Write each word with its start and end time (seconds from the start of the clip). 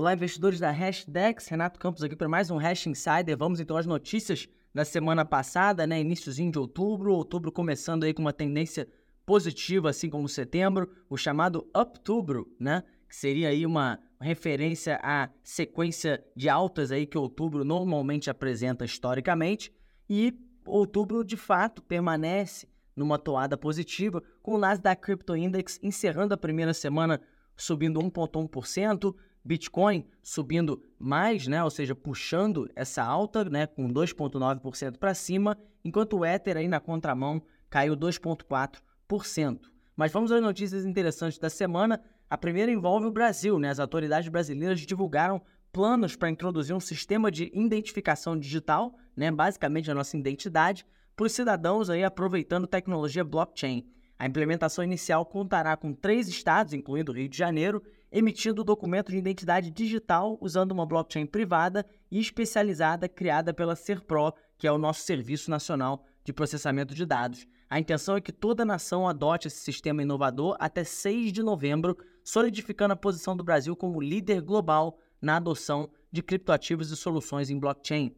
Olá, 0.00 0.14
investidores 0.14 0.58
da 0.58 0.70
Hashdex. 0.70 1.46
Renato 1.48 1.78
Campos 1.78 2.02
aqui 2.02 2.16
para 2.16 2.26
mais 2.26 2.50
um 2.50 2.56
Hash 2.56 2.86
Insider. 2.86 3.36
Vamos 3.36 3.60
então 3.60 3.76
às 3.76 3.84
notícias 3.84 4.48
da 4.74 4.82
semana 4.82 5.26
passada, 5.26 5.86
né? 5.86 6.00
Iníciozinho 6.00 6.50
de 6.50 6.58
outubro, 6.58 7.12
outubro 7.12 7.52
começando 7.52 8.04
aí 8.04 8.14
com 8.14 8.22
uma 8.22 8.32
tendência 8.32 8.88
positiva, 9.26 9.90
assim 9.90 10.08
como 10.08 10.26
setembro, 10.26 10.90
o 11.10 11.18
chamado 11.18 11.68
Uptubro, 11.76 12.50
né? 12.58 12.82
Que 13.06 13.14
seria 13.14 13.50
aí 13.50 13.66
uma 13.66 14.00
referência 14.18 14.98
à 15.02 15.28
sequência 15.42 16.24
de 16.34 16.48
altas 16.48 16.90
aí 16.90 17.04
que 17.04 17.18
outubro 17.18 17.62
normalmente 17.62 18.30
apresenta 18.30 18.86
historicamente. 18.86 19.70
E 20.08 20.32
outubro, 20.64 21.22
de 21.22 21.36
fato, 21.36 21.82
permanece 21.82 22.66
numa 22.96 23.18
toada 23.18 23.54
positiva, 23.54 24.22
com 24.42 24.54
o 24.54 24.58
Nasdaq 24.58 25.02
Crypto 25.02 25.36
Index 25.36 25.78
encerrando 25.82 26.32
a 26.32 26.38
primeira 26.38 26.72
semana 26.72 27.20
subindo 27.54 28.00
1,1%, 28.00 29.14
Bitcoin 29.44 30.06
subindo 30.22 30.82
mais, 30.98 31.46
né, 31.46 31.62
ou 31.64 31.70
seja, 31.70 31.94
puxando 31.94 32.68
essa 32.74 33.02
alta, 33.02 33.44
né, 33.44 33.66
com 33.66 33.88
2,9% 33.88 34.98
para 34.98 35.14
cima, 35.14 35.56
enquanto 35.84 36.18
o 36.18 36.24
Ether 36.24 36.56
aí 36.56 36.68
na 36.68 36.80
contramão 36.80 37.42
caiu 37.68 37.96
2,4%. 37.96 39.70
Mas 39.96 40.12
vamos 40.12 40.32
às 40.32 40.40
notícias 40.40 40.84
interessantes 40.84 41.38
da 41.38 41.50
semana. 41.50 42.00
A 42.28 42.38
primeira 42.38 42.72
envolve 42.72 43.06
o 43.06 43.12
Brasil, 43.12 43.58
né? 43.58 43.68
As 43.68 43.78
autoridades 43.78 44.28
brasileiras 44.28 44.80
divulgaram 44.80 45.42
planos 45.72 46.16
para 46.16 46.30
introduzir 46.30 46.74
um 46.74 46.80
sistema 46.80 47.30
de 47.30 47.50
identificação 47.54 48.38
digital, 48.38 48.94
né, 49.16 49.30
basicamente 49.30 49.90
a 49.90 49.94
nossa 49.94 50.16
identidade, 50.16 50.86
para 51.14 51.26
os 51.26 51.32
cidadãos 51.32 51.90
aí 51.90 52.02
aproveitando 52.02 52.66
tecnologia 52.66 53.22
blockchain. 53.22 53.86
A 54.18 54.26
implementação 54.26 54.82
inicial 54.82 55.24
contará 55.24 55.76
com 55.76 55.94
três 55.94 56.28
estados, 56.28 56.72
incluindo 56.72 57.12
o 57.12 57.14
Rio 57.14 57.28
de 57.28 57.36
Janeiro, 57.36 57.82
emitindo 58.12 58.64
documento 58.64 59.10
de 59.10 59.18
identidade 59.18 59.70
digital 59.70 60.36
usando 60.40 60.72
uma 60.72 60.86
blockchain 60.86 61.26
privada 61.26 61.86
e 62.10 62.18
especializada 62.18 63.08
criada 63.08 63.54
pela 63.54 63.76
Serpro, 63.76 64.34
que 64.58 64.66
é 64.66 64.72
o 64.72 64.78
nosso 64.78 65.02
Serviço 65.02 65.50
Nacional 65.50 66.04
de 66.24 66.32
Processamento 66.32 66.94
de 66.94 67.06
Dados. 67.06 67.46
A 67.68 67.78
intenção 67.78 68.16
é 68.16 68.20
que 68.20 68.32
toda 68.32 68.64
nação 68.64 69.08
adote 69.08 69.46
esse 69.46 69.58
sistema 69.58 70.02
inovador 70.02 70.56
até 70.58 70.82
6 70.82 71.32
de 71.32 71.42
novembro, 71.42 71.96
solidificando 72.24 72.94
a 72.94 72.96
posição 72.96 73.36
do 73.36 73.44
Brasil 73.44 73.76
como 73.76 74.00
líder 74.00 74.40
global 74.40 74.98
na 75.22 75.36
adoção 75.36 75.88
de 76.10 76.22
criptoativos 76.22 76.90
e 76.90 76.96
soluções 76.96 77.48
em 77.48 77.58
blockchain. 77.58 78.14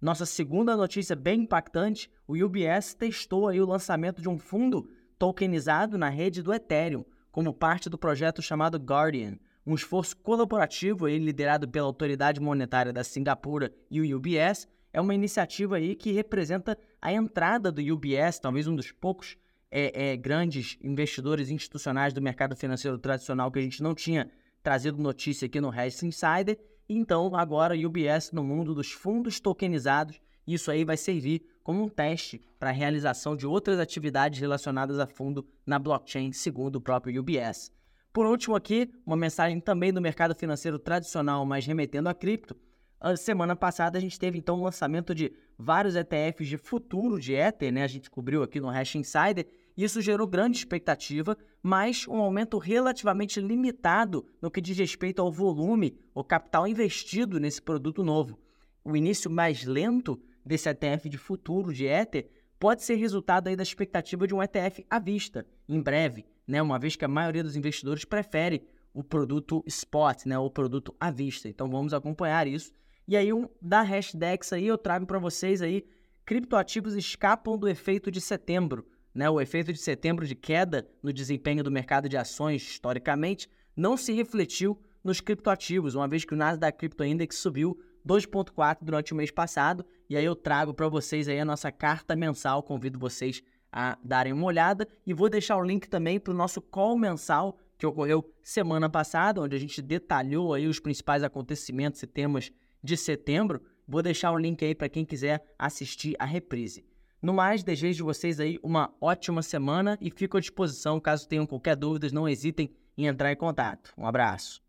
Nossa 0.00 0.26
segunda 0.26 0.76
notícia 0.76 1.16
bem 1.16 1.42
impactante, 1.42 2.10
o 2.26 2.34
UBS 2.34 2.94
testou 2.94 3.48
aí 3.48 3.60
o 3.60 3.66
lançamento 3.66 4.20
de 4.20 4.28
um 4.28 4.38
fundo 4.38 4.88
tokenizado 5.18 5.98
na 5.98 6.08
rede 6.08 6.42
do 6.42 6.52
Ethereum, 6.52 7.04
como 7.30 7.54
parte 7.54 7.88
do 7.88 7.98
projeto 7.98 8.42
chamado 8.42 8.78
Guardian, 8.78 9.38
um 9.66 9.74
esforço 9.74 10.16
colaborativo 10.16 11.06
liderado 11.06 11.68
pela 11.68 11.86
autoridade 11.86 12.40
monetária 12.40 12.92
da 12.92 13.04
Singapura 13.04 13.72
e 13.90 14.00
o 14.00 14.16
UBS, 14.16 14.68
é 14.92 15.00
uma 15.00 15.14
iniciativa 15.14 15.76
aí 15.76 15.94
que 15.94 16.12
representa 16.12 16.76
a 17.00 17.12
entrada 17.12 17.70
do 17.70 17.80
UBS, 17.80 18.40
talvez 18.40 18.66
um 18.66 18.74
dos 18.74 18.90
poucos 18.90 19.36
é, 19.70 20.10
é, 20.10 20.16
grandes 20.16 20.76
investidores 20.82 21.48
institucionais 21.50 22.12
do 22.12 22.20
mercado 22.20 22.56
financeiro 22.56 22.98
tradicional 22.98 23.50
que 23.50 23.58
a 23.58 23.62
gente 23.62 23.82
não 23.82 23.94
tinha 23.94 24.28
trazido 24.62 25.00
notícia 25.00 25.46
aqui 25.46 25.60
no 25.60 25.70
Hash 25.70 26.02
Insider. 26.02 26.58
Então, 26.88 27.36
agora 27.36 27.76
UBS 27.76 28.32
no 28.32 28.42
mundo 28.42 28.74
dos 28.74 28.90
fundos 28.90 29.38
tokenizados, 29.38 30.20
isso 30.46 30.70
aí 30.70 30.84
vai 30.84 30.96
servir 30.96 31.42
como 31.62 31.82
um 31.82 31.88
teste 31.88 32.40
para 32.58 32.70
a 32.70 32.72
realização 32.72 33.36
de 33.36 33.46
outras 33.46 33.78
atividades 33.78 34.40
relacionadas 34.40 34.98
a 34.98 35.06
fundo 35.06 35.46
na 35.64 35.78
blockchain, 35.78 36.32
segundo 36.32 36.76
o 36.76 36.80
próprio 36.80 37.20
UBS. 37.20 37.70
Por 38.12 38.26
último 38.26 38.56
aqui, 38.56 38.90
uma 39.06 39.16
mensagem 39.16 39.60
também 39.60 39.92
do 39.92 40.00
mercado 40.00 40.34
financeiro 40.34 40.78
tradicional, 40.78 41.46
mas 41.46 41.64
remetendo 41.64 42.08
a 42.08 42.14
cripto. 42.14 42.56
A 43.00 43.16
semana 43.16 43.56
passada 43.56 43.96
a 43.96 44.00
gente 44.00 44.18
teve 44.18 44.36
então 44.36 44.58
o 44.58 44.64
lançamento 44.64 45.14
de 45.14 45.32
vários 45.56 45.94
ETFs 45.94 46.48
de 46.48 46.58
futuro 46.58 47.18
de 47.18 47.32
Ether, 47.32 47.72
né? 47.72 47.82
A 47.82 47.86
gente 47.86 48.10
cobriu 48.10 48.42
aqui 48.42 48.60
no 48.60 48.68
Hash 48.68 48.96
Insider. 48.96 49.46
Isso 49.76 50.02
gerou 50.02 50.26
grande 50.26 50.58
expectativa, 50.58 51.38
mas 51.62 52.06
um 52.06 52.16
aumento 52.16 52.58
relativamente 52.58 53.40
limitado 53.40 54.26
no 54.42 54.50
que 54.50 54.60
diz 54.60 54.76
respeito 54.76 55.22
ao 55.22 55.32
volume 55.32 55.96
ou 56.12 56.22
capital 56.22 56.66
investido 56.66 57.40
nesse 57.40 57.62
produto 57.62 58.04
novo. 58.04 58.38
O 58.84 58.96
início 58.96 59.30
mais 59.30 59.64
lento 59.64 60.20
desse 60.44 60.68
ETF 60.68 61.08
de 61.08 61.18
futuro 61.18 61.72
de 61.72 61.86
Ether 61.86 62.28
pode 62.58 62.82
ser 62.82 62.96
resultado 62.96 63.48
aí 63.48 63.56
da 63.56 63.62
expectativa 63.62 64.26
de 64.26 64.34
um 64.34 64.42
ETF 64.42 64.84
à 64.88 64.98
vista, 64.98 65.46
em 65.68 65.80
breve, 65.80 66.26
né? 66.46 66.60
uma 66.60 66.78
vez 66.78 66.94
que 66.94 67.04
a 67.04 67.08
maioria 67.08 67.42
dos 67.42 67.56
investidores 67.56 68.04
prefere 68.04 68.62
o 68.92 69.02
produto 69.02 69.62
spot, 69.66 70.26
né? 70.26 70.38
o 70.38 70.50
produto 70.50 70.94
à 71.00 71.10
vista. 71.10 71.48
Então 71.48 71.70
vamos 71.70 71.94
acompanhar 71.94 72.46
isso. 72.46 72.72
E 73.08 73.16
aí, 73.16 73.32
um, 73.32 73.48
da 73.60 73.82
Hashdex 73.82 74.52
aí, 74.52 74.66
eu 74.66 74.76
trago 74.76 75.06
para 75.06 75.18
vocês 75.18 75.62
aí, 75.62 75.84
criptoativos 76.24 76.94
escapam 76.94 77.56
do 77.56 77.68
efeito 77.68 78.10
de 78.10 78.20
setembro. 78.20 78.86
Né? 79.14 79.28
O 79.28 79.40
efeito 79.40 79.72
de 79.72 79.78
setembro 79.78 80.26
de 80.26 80.34
queda 80.34 80.88
no 81.02 81.12
desempenho 81.12 81.64
do 81.64 81.70
mercado 81.70 82.08
de 82.08 82.16
ações, 82.16 82.62
historicamente, 82.62 83.48
não 83.74 83.96
se 83.96 84.12
refletiu 84.12 84.78
nos 85.02 85.20
criptoativos, 85.20 85.94
uma 85.94 86.06
vez 86.06 86.24
que 86.24 86.34
o 86.34 86.36
Nasdaq 86.36 86.78
Crypto 86.78 87.02
Index 87.02 87.36
subiu 87.36 87.80
2.4 88.06 88.78
durante 88.82 89.12
o 89.12 89.16
mês 89.16 89.30
passado, 89.30 89.84
e 90.08 90.16
aí 90.16 90.24
eu 90.24 90.34
trago 90.34 90.74
para 90.74 90.88
vocês 90.88 91.28
aí 91.28 91.38
a 91.38 91.44
nossa 91.44 91.70
carta 91.70 92.16
mensal, 92.16 92.62
convido 92.62 92.98
vocês 92.98 93.42
a 93.72 93.96
darem 94.02 94.32
uma 94.32 94.46
olhada 94.46 94.88
e 95.06 95.14
vou 95.14 95.28
deixar 95.28 95.56
o 95.56 95.62
link 95.62 95.88
também 95.88 96.18
para 96.18 96.32
o 96.32 96.36
nosso 96.36 96.60
call 96.60 96.98
mensal 96.98 97.56
que 97.78 97.86
ocorreu 97.86 98.30
semana 98.42 98.90
passada, 98.90 99.40
onde 99.40 99.56
a 99.56 99.58
gente 99.58 99.80
detalhou 99.80 100.52
aí 100.52 100.66
os 100.66 100.78
principais 100.78 101.22
acontecimentos 101.22 102.02
e 102.02 102.06
temas 102.06 102.52
de 102.82 102.96
setembro. 102.96 103.62
Vou 103.88 104.02
deixar 104.02 104.32
o 104.32 104.38
link 104.38 104.62
aí 104.64 104.74
para 104.74 104.88
quem 104.88 105.04
quiser 105.04 105.42
assistir 105.58 106.14
a 106.18 106.24
reprise. 106.24 106.84
No 107.22 107.32
mais, 107.32 107.62
desejo 107.62 108.04
vocês 108.04 108.40
aí 108.40 108.58
uma 108.62 108.94
ótima 109.00 109.42
semana 109.42 109.98
e 110.00 110.10
fico 110.10 110.36
à 110.36 110.40
disposição 110.40 111.00
caso 111.00 111.28
tenham 111.28 111.46
qualquer 111.46 111.76
dúvida, 111.76 112.08
não 112.12 112.28
hesitem 112.28 112.70
em 112.96 113.06
entrar 113.06 113.32
em 113.32 113.36
contato. 113.36 113.92
Um 113.96 114.06
abraço. 114.06 114.62